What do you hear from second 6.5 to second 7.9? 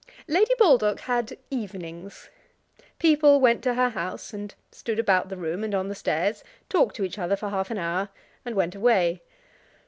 talked to each other for half an